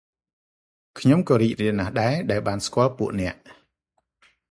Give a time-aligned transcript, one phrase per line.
[0.99, 3.35] ខ្ញុំក៏រីករាយណាស់ដែរ ដែលបានស្គាល់ពួកអ្នក។